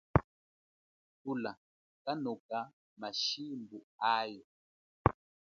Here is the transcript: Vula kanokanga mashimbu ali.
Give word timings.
Vula 1.23 1.51
kanokanga 2.03 2.59
mashimbu 2.99 3.77
ali. 4.15 4.43